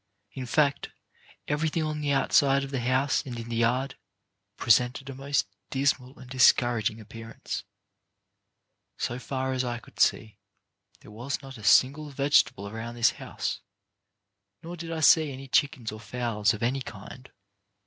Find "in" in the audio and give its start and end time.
0.33-0.47, 3.39-3.49